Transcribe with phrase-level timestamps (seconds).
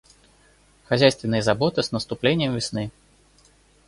[0.85, 2.89] Хозяйственные заботы с наступлением весны.